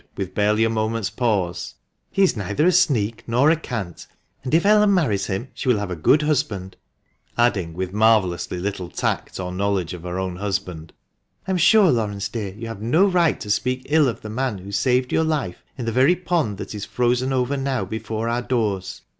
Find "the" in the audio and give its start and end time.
14.21-14.29, 15.85-15.91